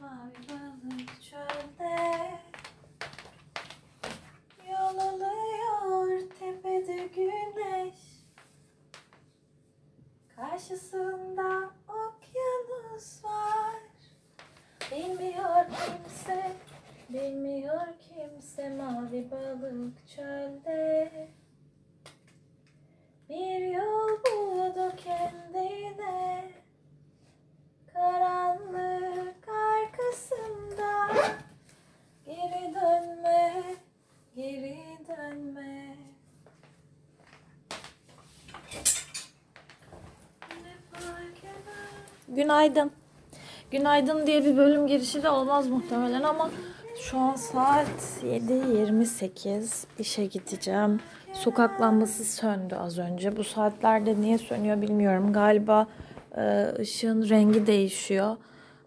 [0.00, 2.30] Mavi balık çölde
[4.70, 7.94] Yol alıyor tepede güneş.
[10.36, 13.82] Karşısında okyanus var.
[14.92, 16.52] Bilmiyor kimse
[17.08, 18.68] Bilmiyor kimse.
[18.70, 21.28] Mavi balık çölde
[23.28, 26.44] Bir yol buldu kendine
[27.92, 31.12] Karanlık arkasında
[32.26, 33.62] Geri dönme,
[34.36, 35.96] geri dönme
[40.50, 42.36] Ne fark eder?
[42.58, 42.90] Günaydın.
[43.70, 46.50] Günaydın diye bir bölüm girişi de olmaz muhtemelen ama
[47.00, 47.86] şu an saat
[48.22, 49.86] 7.28.
[49.98, 51.00] İşe gideceğim.
[51.32, 53.36] Sokak lambası söndü az önce.
[53.36, 55.32] Bu saatlerde niye sönüyor bilmiyorum.
[55.32, 55.86] Galiba
[56.36, 58.36] e, ışığın rengi değişiyor.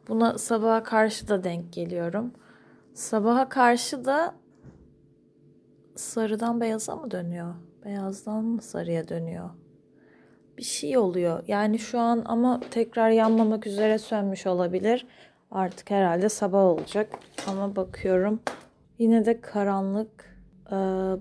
[0.08, 2.34] Buna sabaha karşı da denk geliyorum.
[2.94, 4.36] Sabaha karşı da
[5.96, 7.56] sarıdan beyaza mı dönüyor?
[7.86, 9.50] Beyazdan mı sarıya dönüyor?
[10.62, 11.44] Bir şey oluyor.
[11.48, 15.06] Yani şu an ama tekrar yanmamak üzere sönmüş olabilir.
[15.52, 17.20] Artık herhalde sabah olacak.
[17.48, 18.40] Ama bakıyorum
[19.00, 20.38] yine de karanlık.
[20.68, 20.76] Ee,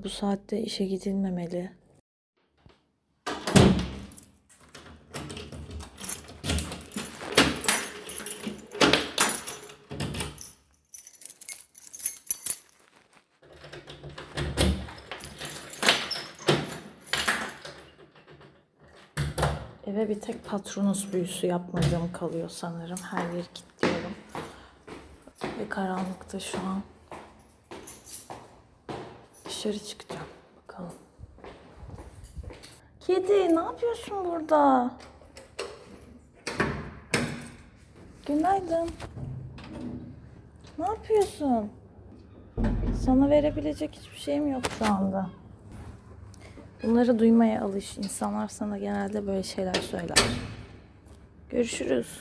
[0.04, 1.70] bu saatte işe gidilmemeli.
[20.00, 22.96] Eve bir tek patronus büyüsü yapmadığım kalıyor sanırım.
[22.96, 24.14] Her yeri kilitliyorum.
[25.44, 26.82] Ve karanlıkta şu an.
[29.44, 30.26] Dışarı çıkacağım.
[30.62, 30.92] Bakalım.
[33.00, 34.90] Kedi ne yapıyorsun burada?
[38.26, 38.90] Günaydın.
[40.78, 41.70] Ne yapıyorsun?
[43.04, 45.30] Sana verebilecek hiçbir şeyim yok şu anda.
[46.82, 47.98] Bunları duymaya alış.
[47.98, 50.18] İnsanlar sana genelde böyle şeyler söyler.
[51.50, 52.20] Görüşürüz.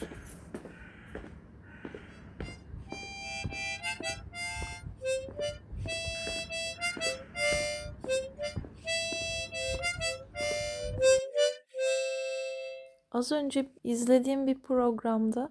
[13.11, 15.49] Az önce izlediğim bir programda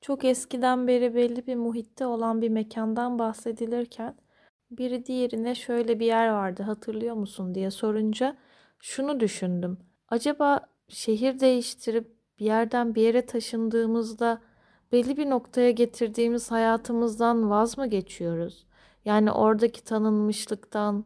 [0.00, 4.14] çok eskiden beri belli bir muhitte olan bir mekandan bahsedilirken
[4.78, 8.36] biri diğerine şöyle bir yer vardı hatırlıyor musun diye sorunca
[8.80, 9.78] şunu düşündüm.
[10.08, 14.40] Acaba şehir değiştirip bir yerden bir yere taşındığımızda
[14.92, 18.66] belli bir noktaya getirdiğimiz hayatımızdan vaz mı geçiyoruz?
[19.04, 21.04] Yani oradaki tanınmışlıktan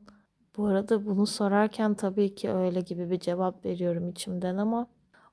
[0.56, 4.86] bu arada bunu sorarken tabii ki öyle gibi bir cevap veriyorum içimden ama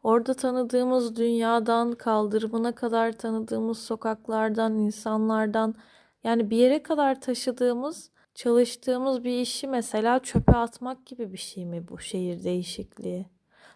[0.03, 5.75] orada tanıdığımız dünyadan kaldırımına kadar tanıdığımız sokaklardan, insanlardan
[6.23, 11.87] yani bir yere kadar taşıdığımız çalıştığımız bir işi mesela çöpe atmak gibi bir şey mi
[11.87, 13.25] bu şehir değişikliği?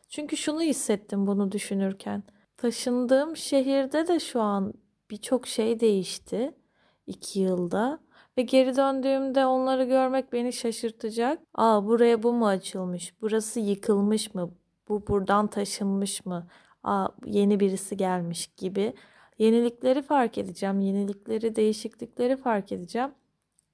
[0.09, 2.23] Çünkü şunu hissettim bunu düşünürken.
[2.57, 4.73] Taşındığım şehirde de şu an
[5.11, 6.53] birçok şey değişti
[7.07, 7.99] iki yılda.
[8.37, 11.39] Ve geri döndüğümde onları görmek beni şaşırtacak.
[11.53, 13.13] Aa buraya bu mu açılmış?
[13.21, 14.51] Burası yıkılmış mı?
[14.89, 16.47] Bu buradan taşınmış mı?
[16.83, 18.93] Aa yeni birisi gelmiş gibi.
[19.39, 20.79] Yenilikleri fark edeceğim.
[20.79, 23.11] Yenilikleri, değişiklikleri fark edeceğim.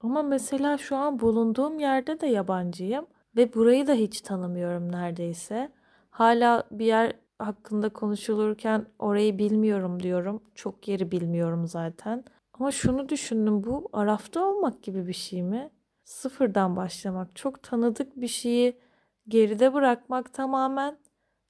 [0.04, 5.72] Ama mesela şu an bulunduğum yerde de yabancıyım ve burayı da hiç tanımıyorum neredeyse.
[6.10, 10.44] Hala bir yer hakkında konuşulurken orayı bilmiyorum diyorum.
[10.56, 12.24] Çok yeri bilmiyorum zaten.
[12.54, 15.70] Ama şunu düşündüm bu Araf'ta olmak gibi bir şey mi?
[16.06, 17.36] Sıfırdan başlamak.
[17.36, 18.78] Çok tanıdık bir şeyi
[19.28, 20.98] geride bırakmak tamamen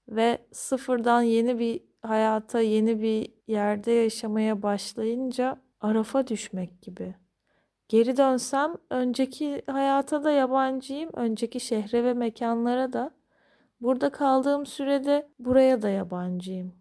[0.10, 7.16] ve sıfırdan yeni bir hayata, yeni bir yerde yaşamaya başlayınca Araf'a düşmek gibi.
[7.94, 13.12] Geri dönsem önceki hayata da yabancıyım, önceki şehre ve mekanlara da.
[13.82, 16.74] Burada kaldığım sürede buraya da yabancıyım.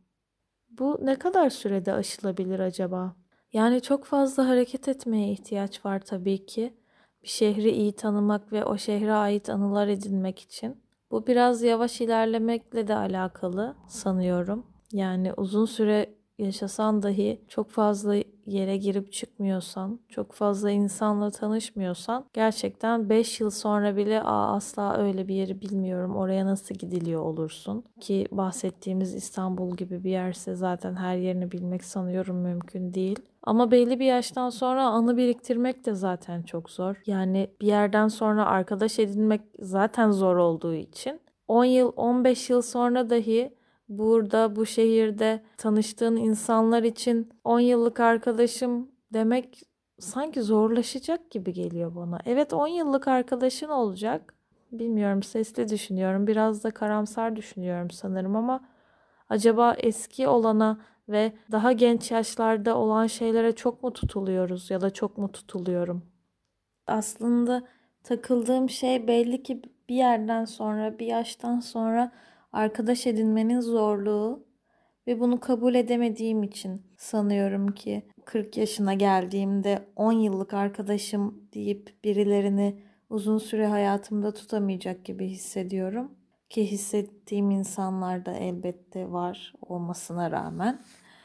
[0.70, 3.16] Bu ne kadar sürede aşılabilir acaba?
[3.52, 6.74] Yani çok fazla hareket etmeye ihtiyaç var tabii ki.
[7.22, 10.82] Bir şehri iyi tanımak ve o şehre ait anılar edinmek için.
[11.10, 14.66] Bu biraz yavaş ilerlemekle de alakalı sanıyorum.
[14.92, 23.08] Yani uzun süre yaşasan dahi çok fazla yere girip çıkmıyorsan, çok fazla insanla tanışmıyorsan gerçekten
[23.08, 27.84] 5 yıl sonra bile Aa, asla öyle bir yeri bilmiyorum oraya nasıl gidiliyor olursun.
[28.00, 33.18] Ki bahsettiğimiz İstanbul gibi bir yerse zaten her yerini bilmek sanıyorum mümkün değil.
[33.42, 37.02] Ama belli bir yaştan sonra anı biriktirmek de zaten çok zor.
[37.06, 43.10] Yani bir yerden sonra arkadaş edinmek zaten zor olduğu için 10 yıl 15 yıl sonra
[43.10, 43.54] dahi
[43.98, 49.62] burada bu şehirde tanıştığın insanlar için 10 yıllık arkadaşım demek
[49.98, 52.18] sanki zorlaşacak gibi geliyor bana.
[52.26, 54.34] Evet 10 yıllık arkadaşın olacak.
[54.72, 56.26] Bilmiyorum sesli düşünüyorum.
[56.26, 58.60] Biraz da karamsar düşünüyorum sanırım ama
[59.28, 65.18] acaba eski olana ve daha genç yaşlarda olan şeylere çok mu tutuluyoruz ya da çok
[65.18, 66.02] mu tutuluyorum?
[66.86, 67.62] Aslında
[68.04, 72.12] takıldığım şey belli ki bir yerden sonra, bir yaştan sonra
[72.52, 74.46] arkadaş edinmenin zorluğu
[75.06, 82.82] ve bunu kabul edemediğim için sanıyorum ki 40 yaşına geldiğimde 10 yıllık arkadaşım deyip birilerini
[83.10, 86.10] uzun süre hayatımda tutamayacak gibi hissediyorum.
[86.50, 90.80] Ki hissettiğim insanlar da elbette var olmasına rağmen.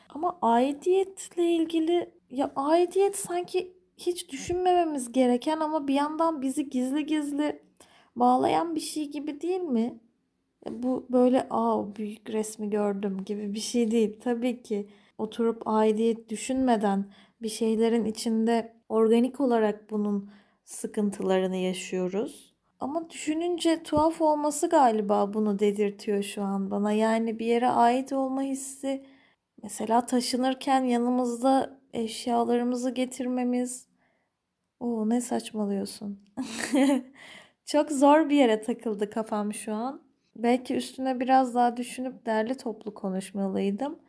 [0.09, 7.61] Ama aidiyetle ilgili ya aidiyet sanki hiç düşünmememiz gereken ama bir yandan bizi gizli gizli
[8.15, 9.99] bağlayan bir şey gibi değil mi?
[10.69, 14.19] Bu böyle aa büyük resmi gördüm gibi bir şey değil.
[14.23, 17.11] Tabii ki oturup aidiyet düşünmeden
[17.41, 20.31] bir şeylerin içinde organik olarak bunun
[20.65, 22.53] sıkıntılarını yaşıyoruz.
[22.79, 26.91] Ama düşününce tuhaf olması galiba bunu dedirtiyor şu an bana.
[26.91, 29.05] Yani bir yere ait olma hissi
[29.63, 33.87] mesela taşınırken yanımızda eşyalarımızı getirmemiz.
[34.79, 36.19] Oo ne saçmalıyorsun.
[37.65, 40.06] Çok zor bir yere takıldı kafam şu an.
[40.37, 43.99] Belki üstüne biraz daha düşünüp derli toplu konuşmalıydım.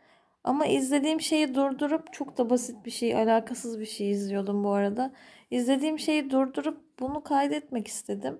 [0.44, 5.12] Ama izlediğim şeyi durdurup çok da basit bir şey, alakasız bir şey izliyordum bu arada.
[5.50, 8.38] İzlediğim şeyi durdurup bunu kaydetmek istedim.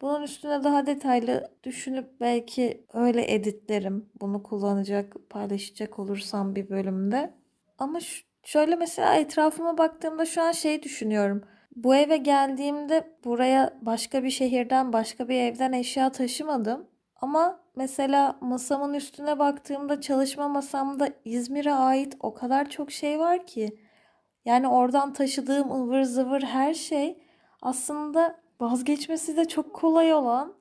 [0.00, 4.08] Bunun üstüne daha detaylı düşünüp belki öyle editlerim.
[4.20, 7.34] Bunu kullanacak, paylaşacak olursam bir bölümde.
[7.78, 7.98] Ama
[8.42, 11.44] şöyle mesela etrafıma baktığımda şu an şey düşünüyorum.
[11.76, 16.86] Bu eve geldiğimde buraya başka bir şehirden, başka bir evden eşya taşımadım.
[17.20, 23.78] Ama mesela masamın üstüne baktığımda çalışma masamda İzmir'e ait o kadar çok şey var ki.
[24.44, 27.22] Yani oradan taşıdığım ıvır zıvır her şey
[27.62, 30.54] aslında vazgeçmesi de çok kolay olan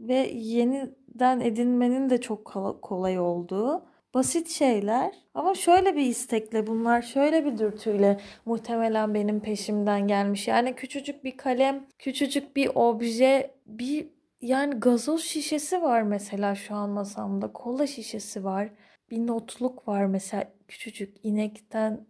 [0.00, 2.44] ve yeniden edinmenin de çok
[2.82, 5.14] kolay olduğu basit şeyler.
[5.34, 10.48] Ama şöyle bir istekle bunlar şöyle bir dürtüyle muhtemelen benim peşimden gelmiş.
[10.48, 14.08] Yani küçücük bir kalem, küçücük bir obje, bir
[14.40, 17.52] yani gazoz şişesi var mesela şu an masamda.
[17.52, 18.70] Kola şişesi var.
[19.10, 22.06] Bir notluk var mesela küçücük inekten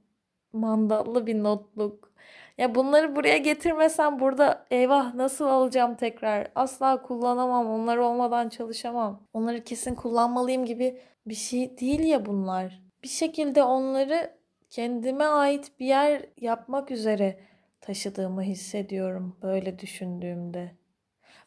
[0.53, 2.11] mandallı bir notluk.
[2.59, 6.51] Ya bunları buraya getirmesem burada eyvah nasıl alacağım tekrar?
[6.55, 7.67] Asla kullanamam.
[7.71, 9.27] Onlar olmadan çalışamam.
[9.33, 12.83] Onları kesin kullanmalıyım gibi bir şey değil ya bunlar.
[13.03, 14.31] Bir şekilde onları
[14.71, 17.41] kendime ait bir yer yapmak üzere
[17.81, 20.80] taşıdığımı hissediyorum böyle düşündüğümde.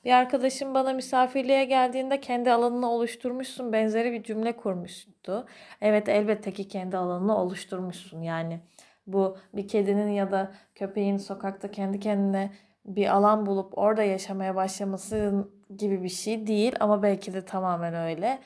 [0.05, 5.45] Bir arkadaşım bana misafirliğe geldiğinde kendi alanını oluşturmuşsun benzeri bir cümle kurmuştu.
[5.81, 8.59] Evet elbette ki kendi alanını oluşturmuşsun yani.
[9.07, 12.51] Bu bir kedinin ya da köpeğin sokakta kendi kendine
[12.85, 15.47] bir alan bulup orada yaşamaya başlaması
[15.77, 18.39] gibi bir şey değil ama belki de tamamen öyle.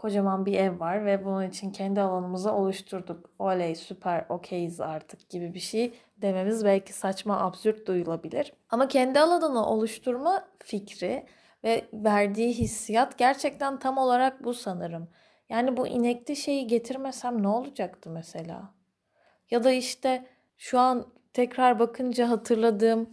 [0.00, 3.30] Kocaman bir ev var ve bunun için kendi alanımızı oluşturduk.
[3.38, 8.52] Oley süper okeyiz artık gibi bir şey dememiz belki saçma absürt duyulabilir.
[8.70, 11.26] Ama kendi alanını oluşturma fikri
[11.64, 15.08] ve verdiği hissiyat gerçekten tam olarak bu sanırım.
[15.48, 18.74] Yani bu inekli şeyi getirmesem ne olacaktı mesela?
[19.50, 20.26] Ya da işte
[20.58, 23.10] şu an tekrar bakınca hatırladığım,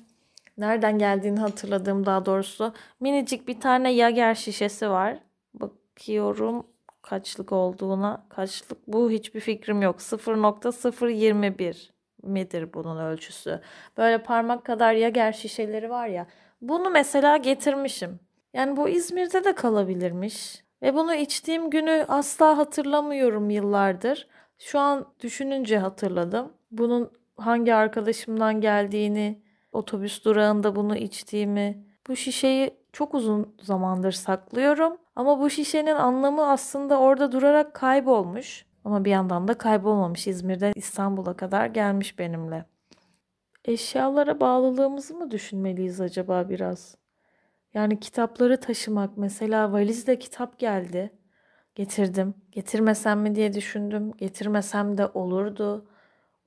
[0.58, 5.20] nereden geldiğini hatırladığım daha doğrusu minicik bir tane yager şişesi var.
[5.54, 6.77] Bakıyorum
[7.10, 8.26] kaçlık olduğuna.
[8.30, 10.00] Kaçlık bu hiçbir fikrim yok.
[10.00, 11.90] 0.021
[12.24, 13.62] midir bunun ölçüsü?
[13.98, 16.28] Böyle parmak kadar yager şişeleri var ya.
[16.62, 18.20] Bunu mesela getirmişim.
[18.54, 20.64] Yani bu İzmir'de de kalabilirmiş.
[20.82, 24.28] Ve bunu içtiğim günü asla hatırlamıyorum yıllardır.
[24.58, 26.54] Şu an düşününce hatırladım.
[26.72, 34.98] Bunun hangi arkadaşımdan geldiğini, otobüs durağında bunu içtiğimi, bu şişeyi çok uzun zamandır saklıyorum.
[35.16, 38.66] Ama bu şişenin anlamı aslında orada durarak kaybolmuş.
[38.86, 40.28] Ama bir yandan da kaybolmamış.
[40.28, 42.66] İzmir'den İstanbul'a kadar gelmiş benimle.
[43.66, 46.98] Eşyalara bağlılığımızı mı düşünmeliyiz acaba biraz?
[47.74, 49.18] Yani kitapları taşımak.
[49.18, 51.12] Mesela valizde kitap geldi.
[51.76, 52.34] Getirdim.
[52.52, 54.12] Getirmesem mi diye düşündüm.
[54.18, 55.88] Getirmesem de olurdu.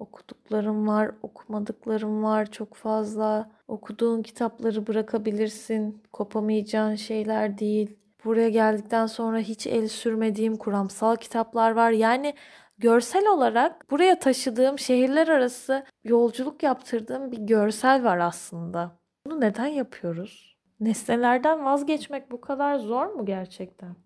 [0.01, 3.51] Okuduklarım var, okumadıklarım var çok fazla.
[3.69, 6.03] Okuduğun kitapları bırakabilirsin.
[6.13, 7.97] Kopamayacağın şeyler değil.
[8.25, 11.91] Buraya geldikten sonra hiç el sürmediğim kuramsal kitaplar var.
[11.91, 12.35] Yani
[12.79, 18.99] görsel olarak buraya taşıdığım şehirler arası yolculuk yaptırdığım bir görsel var aslında.
[19.27, 20.57] Bunu neden yapıyoruz?
[20.81, 23.97] Nesnelerden vazgeçmek bu kadar zor mu gerçekten?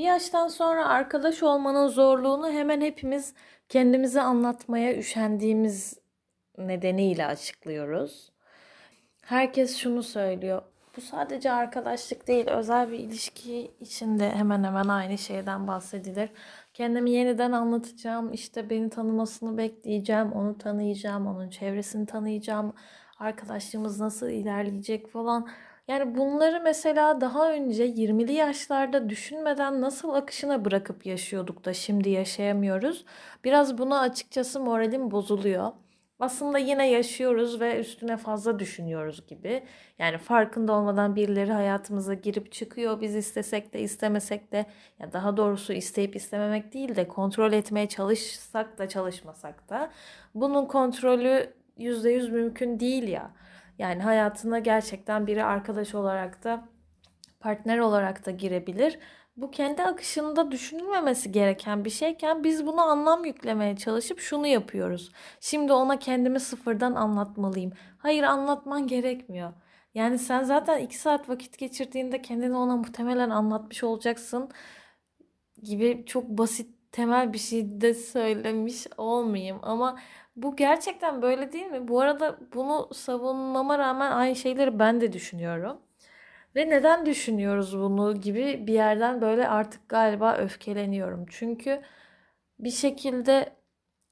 [0.00, 3.34] Bir yaştan sonra arkadaş olmanın zorluğunu hemen hepimiz
[3.68, 5.98] kendimize anlatmaya üşendiğimiz
[6.58, 8.32] nedeniyle açıklıyoruz.
[9.22, 10.62] Herkes şunu söylüyor.
[10.96, 16.30] Bu sadece arkadaşlık değil, özel bir ilişki içinde hemen hemen aynı şeyden bahsedilir.
[16.74, 22.72] Kendimi yeniden anlatacağım, işte beni tanımasını bekleyeceğim, onu tanıyacağım, onun çevresini tanıyacağım,
[23.18, 25.48] arkadaşlığımız nasıl ilerleyecek falan.
[25.90, 33.04] Yani bunları mesela daha önce 20'li yaşlarda düşünmeden nasıl akışına bırakıp yaşıyorduk da şimdi yaşayamıyoruz.
[33.44, 35.72] Biraz buna açıkçası moralim bozuluyor.
[36.20, 39.62] Aslında yine yaşıyoruz ve üstüne fazla düşünüyoruz gibi.
[39.98, 43.00] Yani farkında olmadan birileri hayatımıza girip çıkıyor.
[43.00, 44.66] Biz istesek de istemesek de
[44.98, 49.90] ya daha doğrusu isteyip istememek değil de kontrol etmeye çalışsak da çalışmasak da
[50.34, 53.30] bunun kontrolü %100 mümkün değil ya.
[53.80, 56.68] Yani hayatına gerçekten biri arkadaş olarak da
[57.40, 58.98] partner olarak da girebilir.
[59.36, 65.12] Bu kendi akışında düşünülmemesi gereken bir şeyken biz bunu anlam yüklemeye çalışıp şunu yapıyoruz.
[65.40, 67.72] Şimdi ona kendimi sıfırdan anlatmalıyım.
[67.98, 69.52] Hayır anlatman gerekmiyor.
[69.94, 74.50] Yani sen zaten iki saat vakit geçirdiğinde kendini ona muhtemelen anlatmış olacaksın
[75.62, 79.98] gibi çok basit temel bir şey de söylemiş olmayayım ama
[80.36, 81.88] bu gerçekten böyle değil mi?
[81.88, 85.80] Bu arada bunu savunmama rağmen aynı şeyleri ben de düşünüyorum.
[86.56, 91.26] Ve neden düşünüyoruz bunu gibi bir yerden böyle artık galiba öfkeleniyorum.
[91.30, 91.82] Çünkü
[92.58, 93.56] bir şekilde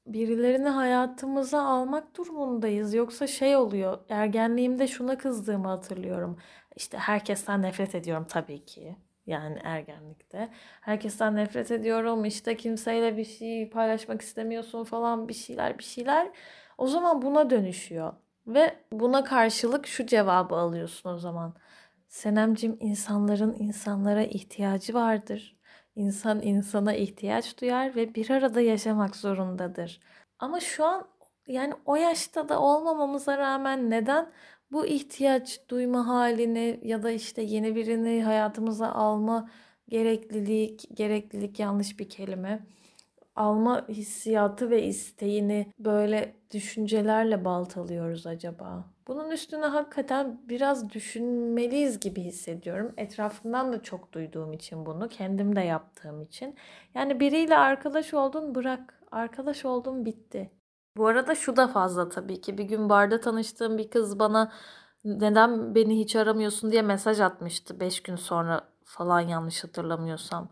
[0.06, 2.94] birilerini hayatımıza almak durumundayız.
[2.94, 3.98] Yoksa şey oluyor.
[4.08, 6.38] Ergenliğimde şuna kızdığımı hatırlıyorum.
[6.76, 8.96] İşte herkesten nefret ediyorum tabii ki.
[9.28, 10.48] Yani ergenlikte.
[10.80, 12.24] Herkesten nefret ediyorum.
[12.24, 16.30] İşte kimseyle bir şey paylaşmak istemiyorsun falan bir şeyler bir şeyler.
[16.78, 18.12] O zaman buna dönüşüyor.
[18.46, 21.54] Ve buna karşılık şu cevabı alıyorsun o zaman.
[22.08, 25.56] Senemcim insanların insanlara ihtiyacı vardır.
[25.96, 30.00] İnsan insana ihtiyaç duyar ve bir arada yaşamak zorundadır.
[30.38, 31.08] Ama şu an
[31.46, 34.32] yani o yaşta da olmamamıza rağmen neden
[34.72, 39.50] bu ihtiyaç duyma halini ya da işte yeni birini hayatımıza alma
[39.88, 42.66] gereklilik, gereklilik yanlış bir kelime.
[43.36, 48.84] Alma hissiyatı ve isteğini böyle düşüncelerle baltalıyoruz acaba?
[49.08, 52.94] Bunun üstüne hakikaten biraz düşünmeliyiz gibi hissediyorum.
[52.96, 56.56] Etrafımdan da çok duyduğum için bunu, kendim de yaptığım için.
[56.94, 60.50] Yani biriyle arkadaş oldun bırak, arkadaş oldun bitti.
[60.98, 62.58] Bu arada şu da fazla tabii ki.
[62.58, 64.52] Bir gün barda tanıştığım bir kız bana
[65.04, 67.80] neden beni hiç aramıyorsun diye mesaj atmıştı.
[67.80, 70.48] Beş gün sonra falan yanlış hatırlamıyorsam.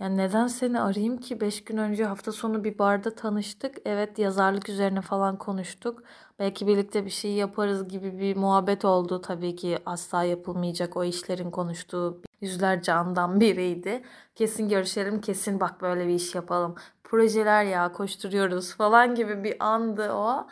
[0.00, 1.40] Yani neden seni arayayım ki?
[1.40, 3.76] Beş gün önce hafta sonu bir barda tanıştık.
[3.84, 6.02] Evet yazarlık üzerine falan konuştuk.
[6.38, 9.20] Belki birlikte bir şey yaparız gibi bir muhabbet oldu.
[9.20, 14.02] Tabii ki asla yapılmayacak o işlerin konuştuğu yüzlerce andan biriydi.
[14.34, 16.74] Kesin görüşelim, kesin bak böyle bir iş yapalım.
[17.04, 20.46] Projeler ya koşturuyoruz falan gibi bir andı o.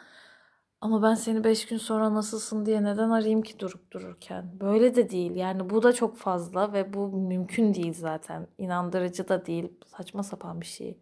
[0.80, 4.60] Ama ben seni beş gün sonra nasılsın diye neden arayayım ki durup dururken?
[4.60, 5.36] Böyle de değil.
[5.36, 8.46] Yani bu da çok fazla ve bu mümkün değil zaten.
[8.58, 9.72] İnandırıcı da değil.
[9.86, 10.98] Saçma sapan bir şey.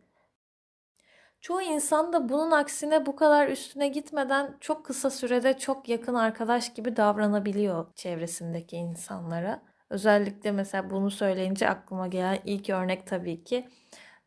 [1.40, 6.74] Çoğu insan da bunun aksine bu kadar üstüne gitmeden çok kısa sürede çok yakın arkadaş
[6.74, 9.62] gibi davranabiliyor çevresindeki insanlara.
[9.92, 13.68] Özellikle mesela bunu söyleyince aklıma gelen ilk örnek tabii ki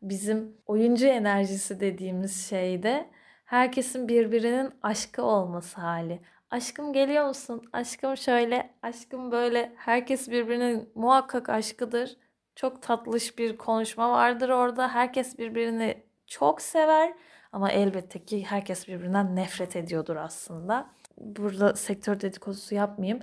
[0.02, 3.10] bizim oyuncu enerjisi dediğimiz şeyde
[3.44, 6.20] herkesin birbirinin aşkı olması hali.
[6.50, 7.62] Aşkım geliyor musun?
[7.72, 9.72] Aşkım şöyle, aşkım böyle.
[9.76, 12.16] Herkes birbirinin muhakkak aşkıdır.
[12.56, 14.88] Çok tatlış bir konuşma vardır orada.
[14.88, 17.12] Herkes birbirini çok sever
[17.52, 20.90] ama elbette ki herkes birbirinden nefret ediyordur aslında.
[21.18, 23.20] Burada sektör dedikodusu yapmayayım.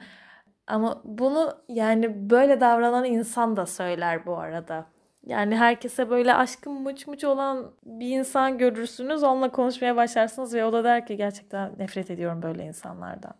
[0.67, 4.85] Ama bunu yani böyle davranan insan da söyler bu arada.
[5.25, 9.23] Yani herkese böyle aşkın muç muç olan bir insan görürsünüz.
[9.23, 13.33] Onunla konuşmaya başlarsınız ve o da der ki gerçekten nefret ediyorum böyle insanlardan.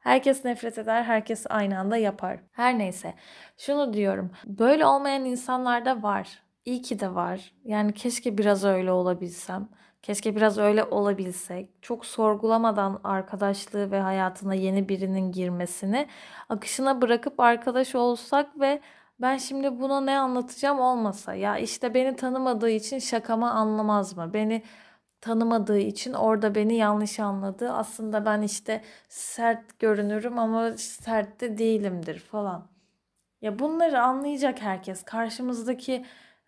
[0.00, 2.40] Herkes nefret eder, herkes aynı anda yapar.
[2.52, 3.14] Her neyse.
[3.56, 4.30] Şunu diyorum.
[4.46, 6.42] Böyle olmayan insanlar da var.
[6.64, 7.52] İyi ki de var.
[7.64, 9.68] Yani keşke biraz öyle olabilsem.
[10.02, 11.70] Keşke biraz öyle olabilsek.
[11.82, 16.08] Çok sorgulamadan arkadaşlığı ve hayatına yeni birinin girmesini
[16.48, 18.80] akışına bırakıp arkadaş olsak ve
[19.20, 24.30] ben şimdi buna ne anlatacağım olmasa ya işte beni tanımadığı için şakamı anlamaz mı?
[24.34, 24.62] Beni
[25.20, 27.72] tanımadığı için orada beni yanlış anladı.
[27.72, 32.68] Aslında ben işte sert görünürüm ama sert de değilimdir falan.
[33.42, 35.02] Ya bunları anlayacak herkes.
[35.04, 36.04] Karşımızdaki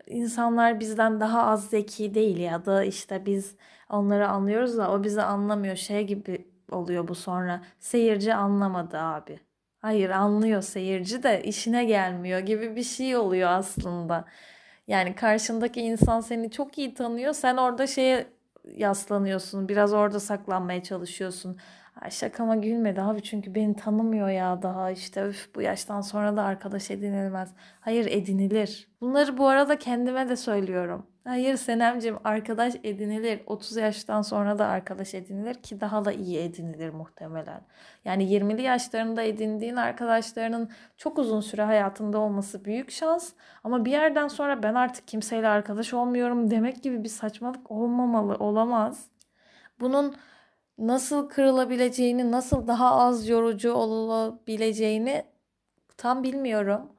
[0.07, 3.57] insanlar bizden daha az zeki değil ya da işte biz
[3.89, 7.63] onları anlıyoruz da o bizi anlamıyor şey gibi oluyor bu sonra.
[7.79, 9.41] Seyirci anlamadı abi.
[9.81, 14.25] Hayır anlıyor seyirci de işine gelmiyor gibi bir şey oluyor aslında.
[14.87, 17.33] Yani karşındaki insan seni çok iyi tanıyor.
[17.33, 18.27] Sen orada şeye
[18.65, 19.69] yaslanıyorsun.
[19.69, 21.61] Biraz orada saklanmaya çalışıyorsun.
[22.01, 26.43] Ay şakama gülmedi abi çünkü beni tanımıyor ya daha işte üf bu yaştan sonra da
[26.43, 27.51] arkadaş edinilmez.
[27.81, 28.89] Hayır edinilir.
[29.01, 31.07] Bunları bu arada kendime de söylüyorum.
[31.25, 33.41] Hayır Senemcim arkadaş edinilir.
[33.47, 37.61] 30 yaştan sonra da arkadaş edinilir ki daha da iyi edinilir muhtemelen.
[38.05, 43.33] Yani 20'li yaşlarında edindiğin arkadaşlarının çok uzun süre hayatında olması büyük şans.
[43.65, 49.11] Ama bir yerden sonra ben artık kimseyle arkadaş olmuyorum demek gibi bir saçmalık olmamalı, olamaz.
[49.81, 50.17] Bunun
[50.81, 55.25] nasıl kırılabileceğini, nasıl daha az yorucu olabileceğini
[55.97, 56.93] tam bilmiyorum.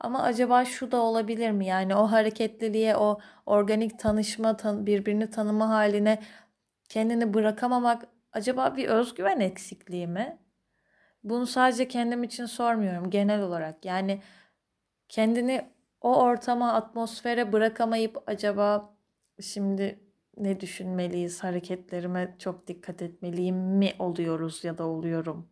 [0.00, 1.66] Ama acaba şu da olabilir mi?
[1.66, 6.22] Yani o hareketliliğe, o organik tanışma, birbirini tanıma haline
[6.88, 10.38] kendini bırakamamak acaba bir özgüven eksikliği mi?
[11.24, 13.84] Bunu sadece kendim için sormuyorum genel olarak.
[13.84, 14.22] Yani
[15.08, 18.94] kendini o ortama, atmosfere bırakamayıp acaba
[19.40, 20.09] şimdi
[20.40, 25.48] ne düşünmeliyiz, hareketlerime çok dikkat etmeliyim mi oluyoruz ya da oluyorum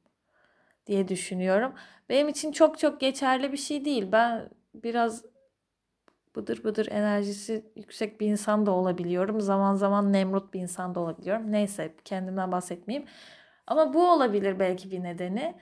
[0.86, 1.72] diye düşünüyorum.
[2.08, 4.08] Benim için çok çok geçerli bir şey değil.
[4.12, 5.24] Ben biraz
[6.36, 9.40] bıdır bıdır enerjisi yüksek bir insan da olabiliyorum.
[9.40, 11.52] Zaman zaman Nemrut bir insan da olabiliyorum.
[11.52, 13.08] Neyse kendimden bahsetmeyeyim.
[13.66, 15.54] Ama bu olabilir belki bir nedeni.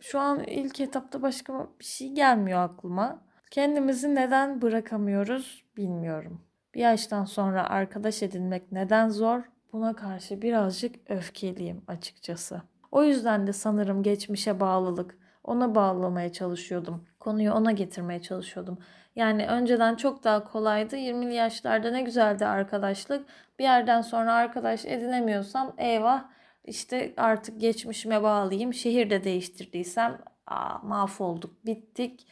[0.00, 3.24] Şu an ilk etapta başka bir şey gelmiyor aklıma.
[3.50, 6.40] Kendimizi neden bırakamıyoruz bilmiyorum.
[6.74, 9.42] Bir yaştan sonra arkadaş edinmek neden zor?
[9.72, 12.62] Buna karşı birazcık öfkeliyim açıkçası.
[12.92, 17.04] O yüzden de sanırım geçmişe bağlılık, ona bağlamaya çalışıyordum.
[17.20, 18.78] Konuyu ona getirmeye çalışıyordum.
[19.16, 20.96] Yani önceden çok daha kolaydı.
[20.96, 23.26] 20'li yaşlarda ne güzeldi arkadaşlık.
[23.58, 26.24] Bir yerden sonra arkadaş edinemiyorsam eyvah
[26.64, 28.74] işte artık geçmişime bağlayayım.
[28.74, 32.26] Şehir de değiştirdiysem aa, mahvolduk, bittik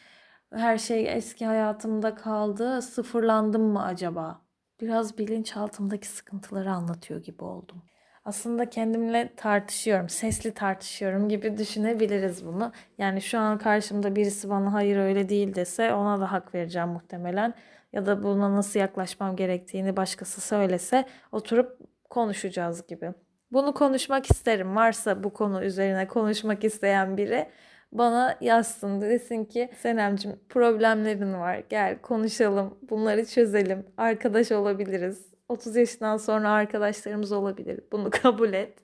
[0.55, 2.83] her şey eski hayatımda kaldı.
[2.83, 4.41] Sıfırlandım mı acaba?
[4.81, 7.83] Biraz bilinçaltımdaki sıkıntıları anlatıyor gibi oldum.
[8.25, 12.73] Aslında kendimle tartışıyorum, sesli tartışıyorum gibi düşünebiliriz bunu.
[12.99, 17.55] Yani şu an karşımda birisi bana hayır öyle değil dese ona da hak vereceğim muhtemelen.
[17.93, 21.79] Ya da buna nasıl yaklaşmam gerektiğini başkası söylese oturup
[22.11, 23.12] konuşacağız gibi.
[23.53, 24.77] Bunu konuşmak isterim.
[24.77, 27.49] Varsa bu konu üzerine konuşmak isteyen biri
[27.92, 29.00] bana yazsın.
[29.00, 31.62] Desin ki Senemcim problemlerin var.
[31.68, 32.78] Gel konuşalım.
[32.90, 33.87] Bunları çözelim.
[33.96, 35.33] Arkadaş olabiliriz.
[35.48, 37.81] 30 yaşından sonra arkadaşlarımız olabilir.
[37.92, 38.78] Bunu kabul et.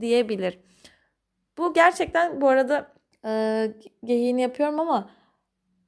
[0.00, 0.58] diyebilir.
[1.58, 2.92] Bu gerçekten bu arada
[3.24, 3.72] e,
[4.04, 5.10] geyiğini yapıyorum ama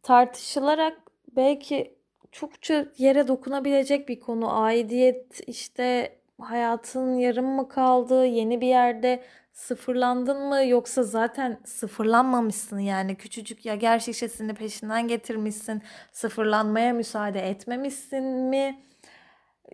[0.02, 0.98] tartışılarak
[1.36, 1.96] belki
[2.32, 4.62] çokça yere dokunabilecek bir konu.
[4.62, 9.22] Aidiyet işte hayatın yarım mı kaldı, yeni bir yerde
[9.56, 18.24] sıfırlandın mı yoksa zaten sıfırlanmamışsın yani küçücük ya yager şişesini peşinden getirmişsin sıfırlanmaya müsaade etmemişsin
[18.24, 18.80] mi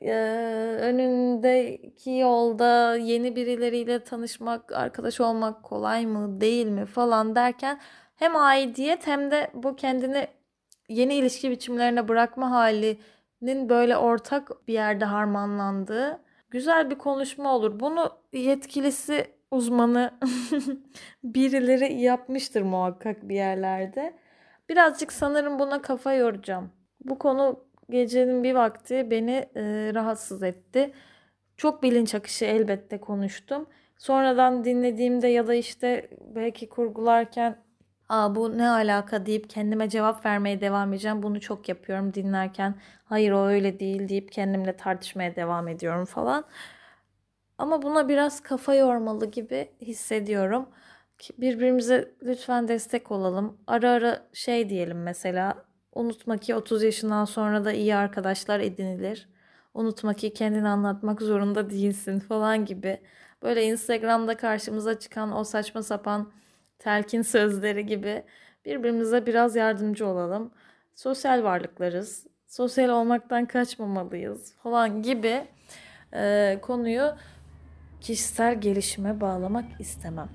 [0.03, 0.13] ee,
[0.81, 7.81] önündeki yolda yeni birileriyle tanışmak arkadaş olmak kolay mı değil mi falan derken
[8.17, 10.29] hem aidiyet hem de bu kendini
[10.89, 17.81] yeni ilişki biçimlerine bırakma halinin böyle ortak bir yerde harmanlandığı güzel bir konuşma olur.
[17.81, 20.11] Bunu yetkilisi uzmanı
[21.25, 24.15] birileri yapmıştır muhakkak bir yerlerde.
[24.69, 26.73] Birazcık sanırım buna kafa yoracağım.
[27.05, 30.93] Bu konu gecenin bir vakti beni e, rahatsız etti.
[31.57, 33.67] Çok bilinç akışı elbette konuştum.
[33.99, 37.57] Sonradan dinlediğimde ya da işte belki kurgularken
[38.09, 41.23] Aa, bu ne alaka deyip kendime cevap vermeye devam edeceğim.
[41.23, 42.75] Bunu çok yapıyorum dinlerken.
[43.05, 46.45] Hayır o öyle değil deyip kendimle tartışmaya devam ediyorum falan.
[47.59, 50.69] Ama buna biraz kafa yormalı gibi hissediyorum.
[51.39, 53.59] Birbirimize lütfen destek olalım.
[53.67, 55.65] Ara ara şey diyelim mesela.
[55.95, 59.29] Unutma ki 30 yaşından sonra da iyi arkadaşlar edinilir.
[59.75, 63.01] Unutma ki kendini anlatmak zorunda değilsin falan gibi.
[63.43, 66.33] Böyle Instagram'da karşımıza çıkan o saçma sapan
[66.79, 68.25] telkin sözleri gibi
[68.65, 70.51] birbirimize biraz yardımcı olalım.
[70.95, 72.27] Sosyal varlıklarız.
[72.47, 75.45] Sosyal olmaktan kaçmamalıyız falan gibi
[76.15, 77.15] e, konuyu
[78.03, 80.29] kişisel gelişime bağlamak istemem.